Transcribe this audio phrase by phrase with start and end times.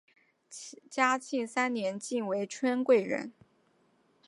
[0.89, 3.33] 嘉庆三年晋为春贵人。